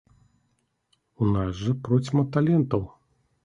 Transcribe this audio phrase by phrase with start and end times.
[1.21, 2.93] У нас жа процьма талентаў!